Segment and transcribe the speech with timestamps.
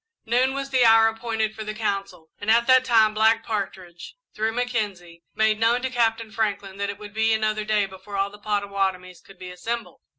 [0.25, 4.51] Noon was the hour appointed for the council, and at that time Black Partridge, through
[4.51, 8.39] Mackenzie, made known to Captain Franklin that it would be another day before all the
[8.39, 10.01] Pottawattomies could be assembled.